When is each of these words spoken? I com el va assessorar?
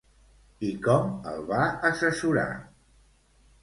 I 0.69 0.71
com 0.87 1.13
el 1.33 1.45
va 1.53 1.63
assessorar? 1.93 2.51